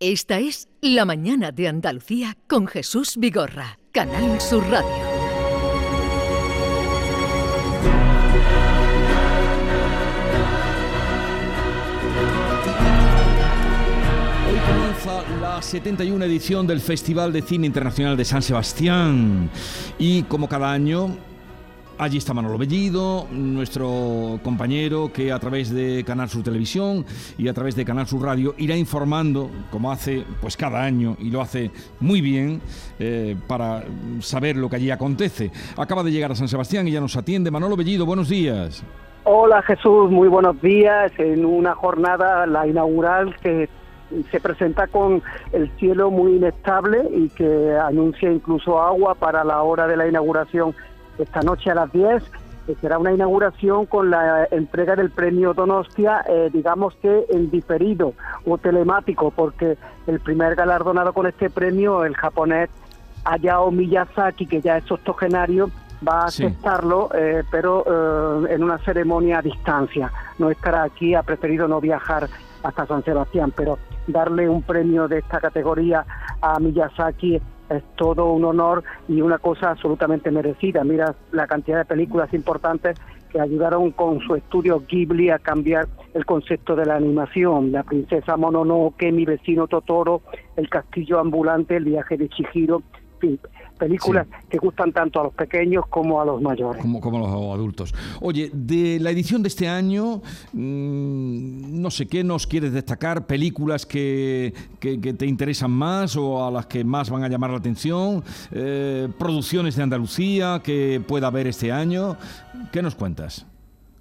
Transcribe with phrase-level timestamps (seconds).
[0.00, 4.88] Esta es La Mañana de Andalucía con Jesús Vigorra, Canal Sur Radio.
[14.46, 19.50] Hoy comienza la 71 edición del Festival de Cine Internacional de San Sebastián
[19.98, 21.18] y como cada año
[22.00, 27.04] Allí está Manolo Bellido, nuestro compañero que a través de Canal Sur Televisión
[27.36, 31.32] y a través de Canal Sur Radio irá informando, como hace pues cada año y
[31.32, 32.60] lo hace muy bien,
[33.00, 33.82] eh, para
[34.20, 35.50] saber lo que allí acontece.
[35.76, 37.50] Acaba de llegar a San Sebastián y ya nos atiende.
[37.50, 38.84] Manolo Bellido, buenos días.
[39.24, 41.10] Hola Jesús, muy buenos días.
[41.18, 43.68] En una jornada, la inaugural, que
[44.30, 45.20] se presenta con
[45.52, 50.76] el cielo muy inestable y que anuncia incluso agua para la hora de la inauguración
[51.18, 52.22] esta noche a las 10
[52.68, 58.12] que será una inauguración con la entrega del premio Donostia, eh, digamos que en diferido
[58.44, 62.68] o telemático, porque el primer galardonado con este premio, el japonés
[63.24, 65.70] Hayao Miyazaki, que ya es octogenario,
[66.06, 70.12] va a aceptarlo, eh, pero eh, en una ceremonia a distancia.
[70.38, 72.28] No estará aquí, ha preferido no viajar
[72.62, 76.04] hasta San Sebastián, pero darle un premio de esta categoría
[76.42, 80.84] a Miyazaki es todo un honor y una cosa absolutamente merecida.
[80.84, 82.98] Mira la cantidad de películas importantes
[83.30, 87.72] que ayudaron con su estudio Ghibli a cambiar el concepto de la animación.
[87.72, 90.22] La princesa Mononoke, Mi vecino Totoro,
[90.56, 92.82] El castillo ambulante, El viaje de Chihiro,
[93.18, 93.38] fin,
[93.78, 96.82] películas que gustan tanto a los pequeños como a los mayores.
[96.82, 97.94] Como, como a los adultos.
[98.20, 103.86] Oye, de la edición de este año, mmm, no sé qué nos quieres destacar, películas
[103.86, 107.58] que, que, que, te interesan más o a las que más van a llamar la
[107.58, 112.16] atención, eh, producciones de Andalucía que pueda haber este año.
[112.72, 113.46] ¿Qué nos cuentas?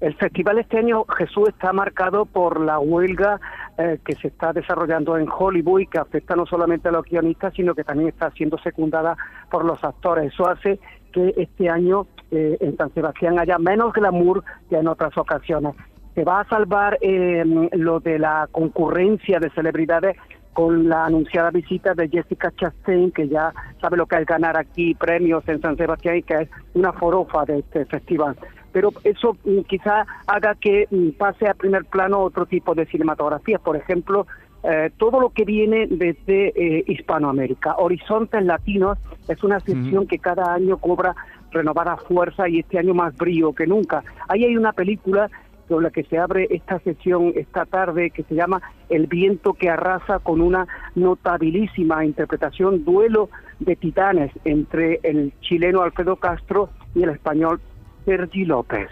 [0.00, 3.40] El festival este año, Jesús, está marcado por la huelga
[3.78, 7.54] eh, que se está desarrollando en Hollywood y que afecta no solamente a los guionistas,
[7.54, 9.16] sino que también está siendo secundada
[9.50, 10.32] por los actores.
[10.32, 10.78] Eso hace
[11.10, 15.74] que este año eh, en San Sebastián haya menos glamour que en otras ocasiones.
[16.14, 20.18] Se va a salvar eh, lo de la concurrencia de celebridades
[20.52, 24.94] con la anunciada visita de Jessica Chastain, que ya sabe lo que es ganar aquí
[24.94, 28.36] premios en San Sebastián y que es una forofa de este festival
[28.72, 33.60] pero eso mm, quizá haga que mm, pase a primer plano otro tipo de cinematografías,
[33.60, 34.26] por ejemplo,
[34.64, 37.76] eh, todo lo que viene desde eh, Hispanoamérica.
[37.78, 41.16] Horizontes Latinos es una sección que cada año cobra
[41.50, 44.04] renovada fuerza y este año más brío que nunca.
[44.28, 45.28] Ahí hay una película
[45.68, 49.70] con la que se abre esta sesión esta tarde que se llama El viento que
[49.70, 57.10] arrasa con una notabilísima interpretación, duelo de titanes entre el chileno Alfredo Castro y el
[57.10, 57.60] español
[58.04, 58.88] Sergi López.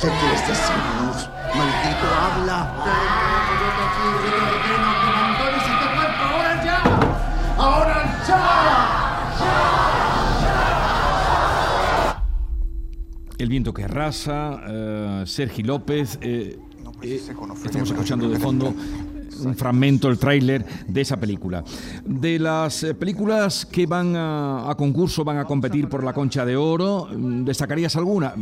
[0.00, 1.30] ¿Qué quieres decirnos?
[1.54, 2.58] Maldito habla.
[7.58, 8.02] ¡Ahora
[13.38, 14.60] El viento que arrasa,
[15.22, 16.18] uh, Sergi López.
[16.22, 16.58] Eh,
[17.02, 17.20] eh,
[17.64, 18.72] estamos escuchando de fondo
[19.44, 21.64] un fragmento, el tráiler de esa película.
[22.04, 26.44] De las eh, películas que van a, a, concurso, van a competir por la Concha
[26.44, 28.34] de Oro, mm, ¿destacarías alguna?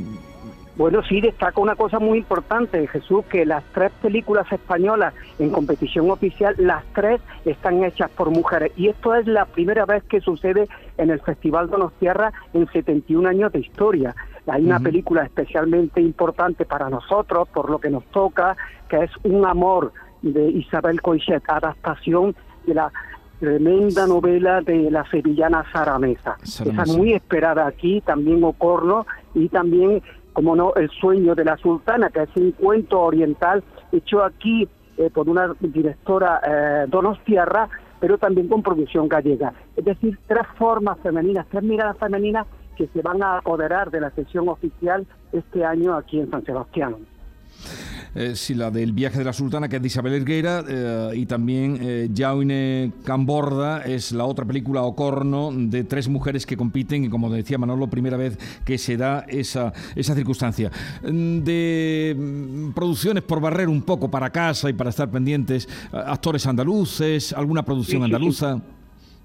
[0.81, 6.11] Bueno, sí, destaca una cosa muy importante, Jesús, que las tres películas españolas en competición
[6.11, 8.73] oficial, las tres están hechas por mujeres.
[8.77, 13.53] Y esto es la primera vez que sucede en el Festival Donostiarra en 71 años
[13.53, 14.15] de historia.
[14.47, 14.85] Hay una uh -huh.
[14.85, 18.57] película especialmente importante para nosotros, por lo que nos toca,
[18.89, 22.35] que es Un amor de Isabel Coixet, adaptación
[22.67, 22.93] de la
[23.39, 26.37] tremenda novela de la sevillana Sara Mesa.
[26.43, 30.03] Esa muy esperada aquí, también Ocorno y también,
[30.35, 35.11] como no, El sueño de la sultana, que es un cuento oriental hecho aquí eh,
[35.13, 39.55] por una directora eh, donostiarra, pero también con producción gallega.
[39.75, 44.11] Es decir, tres formas femeninas, tres miradas femeninas que se van a apoderar de la
[44.11, 46.97] sesión oficial este año aquí en San Sebastián
[48.15, 51.27] eh, sí, la del viaje de la sultana, que es de Isabel Erguera, eh, y
[51.27, 57.09] también eh, Jauine Camborda, es la otra película Ocorno de tres mujeres que compiten, y
[57.09, 60.71] como decía Manolo, primera vez que se da esa, esa circunstancia.
[61.03, 67.33] De mm, producciones por barrer un poco para casa y para estar pendientes, actores andaluces,
[67.33, 68.57] alguna producción sí, sí, andaluza.
[68.57, 68.63] Sí.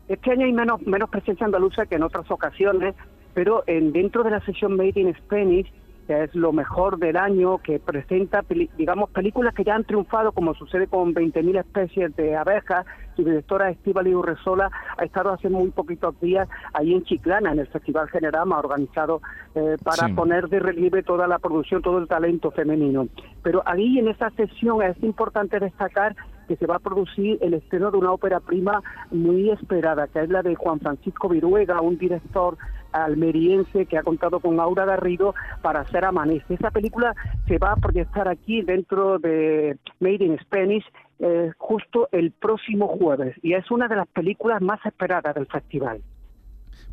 [0.08, 2.94] Este año hay menos, menos presencia andaluza que en otras ocasiones,
[3.34, 5.72] pero en, dentro de la sesión Made in Spanish
[6.08, 8.44] que es lo mejor del año, que presenta,
[8.78, 12.86] digamos, películas que ya han triunfado, como sucede con 20.000 especies de abejas.
[13.16, 17.68] Su directora Estíbal Urresola ha estado hace muy poquitos días ahí en Chiclana, en el
[17.68, 19.22] Festival Generama, organizado
[19.56, 23.08] eh, para poner de relieve toda la producción, todo el talento femenino.
[23.42, 26.16] Pero ahí en esa sesión es importante destacar
[26.48, 28.82] que se va a producir el estreno de una ópera prima
[29.12, 32.58] muy esperada, que es la de Juan Francisco Viruega, un director
[33.04, 36.54] almeriense que ha contado con Aura Garrido para hacer Amanece.
[36.54, 37.14] Esa película
[37.48, 40.86] se va a proyectar aquí dentro de Made in Spanish
[41.20, 46.02] eh, justo el próximo jueves y es una de las películas más esperadas del festival.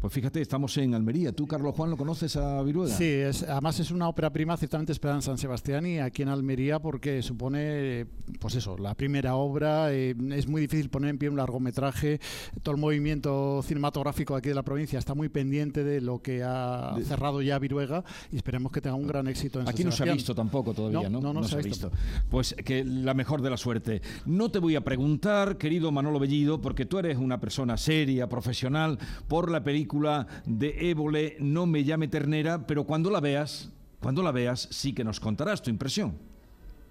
[0.02, 1.30] Pues fíjate, estamos en Almería.
[1.30, 2.92] ¿Tú, Carlos Juan, lo conoces a Viruega?
[2.92, 6.28] Sí, es, además es una ópera prima ciertamente esperada en San Sebastián y aquí en
[6.28, 8.06] Almería porque supone,
[8.40, 9.92] pues eso, la primera obra.
[9.92, 12.18] Eh, es muy difícil poner en pie un largometraje.
[12.64, 16.96] Todo el movimiento cinematográfico aquí de la provincia está muy pendiente de lo que ha
[17.04, 18.02] cerrado ya Viruega
[18.32, 21.08] y esperemos que tenga un gran éxito en Aquí no se ha visto tampoco todavía,
[21.08, 21.20] ¿no?
[21.20, 21.92] No, no, se, ha visto.
[22.28, 24.02] Pues que la mejor de la suerte.
[24.26, 28.98] No te voy a preguntar, querido Manolo Bellido, porque tú eres una persona seria, profesional,
[29.28, 29.91] por la película
[30.46, 35.04] de Évole, No me llame ternera, pero cuando la veas, cuando la veas, sí que
[35.04, 36.31] nos contarás tu impresión.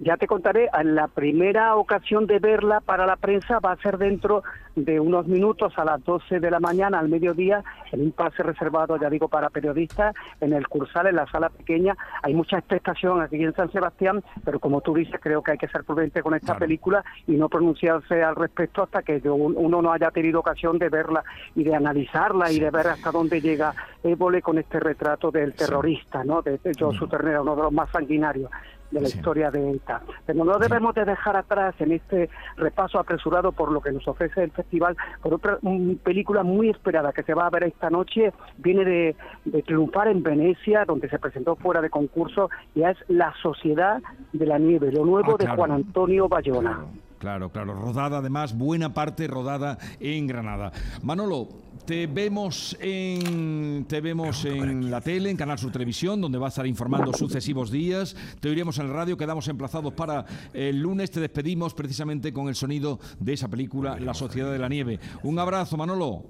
[0.04, 4.42] Ya te contaré, la primera ocasión de verla para la prensa va a ser dentro
[4.76, 8.98] de unos minutos a las 12 de la mañana al mediodía, en un pase reservado,
[8.98, 11.96] ya digo, para periodistas, en el Cursal, en la sala pequeña.
[12.24, 15.68] Hay mucha expectación aquí en San Sebastián, pero como tú dices, creo que hay que
[15.68, 20.10] ser prudente con esta película y no pronunciarse al respecto hasta que uno no haya
[20.10, 24.58] tenido ocasión de verla y de analizarla y de ver hasta dónde llega Évole con
[24.58, 26.42] este retrato del terrorista, ¿no?
[26.42, 28.50] De, de Josu Ternera, uno de los más sanguinarios
[28.92, 30.02] de la historia de ETA.
[30.26, 34.44] Pero no debemos de dejar atrás en este repaso apresurado por lo que nos ofrece
[34.44, 35.60] el festival, por otra
[36.04, 39.16] película muy esperada que se va a ver esta noche, viene de,
[39.64, 44.02] triunfar en Venecia, donde se presentó fuera de concurso, y es La Sociedad
[44.34, 46.86] de la Nieve, lo nuevo ah, de Juan Antonio Bayona.
[47.20, 50.72] Claro, claro, rodada además, buena parte rodada en Granada.
[51.04, 51.50] Manolo,
[51.86, 56.50] te vemos en te vemos en la tele, en Canal Sur Televisión, donde va a
[56.50, 58.16] estar informando sucesivos días.
[58.40, 61.12] Te oiremos en el radio, quedamos emplazados para el lunes.
[61.12, 65.00] Te despedimos precisamente con el sonido de esa película, La Sociedad de la Nieve.
[65.24, 66.24] Un abrazo, Manolo.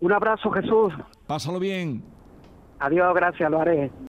[0.00, 0.92] Un abrazo, Jesús.
[1.26, 2.02] Pásalo bien.
[2.80, 3.90] Adiós, gracias, lo haré.